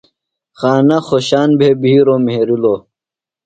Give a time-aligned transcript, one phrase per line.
[0.59, 2.79] خانہ خوۡشان بھےۡ بھِیروۡ مھرِیلوۡ۔